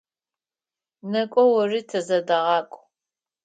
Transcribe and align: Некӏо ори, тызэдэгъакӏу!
Некӏо 1.11 1.43
ори, 1.61 1.81
тызэдэгъакӏу! 1.89 2.81